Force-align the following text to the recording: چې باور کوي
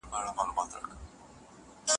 چې 0.03 0.07
باور 0.07 0.67
کوي 0.73 0.95